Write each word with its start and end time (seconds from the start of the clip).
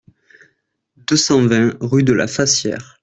deux 0.97 1.15
cent 1.15 1.45
vingt 1.45 1.77
rue 1.79 2.01
de 2.01 2.11
la 2.11 2.25
Fassière 2.25 2.99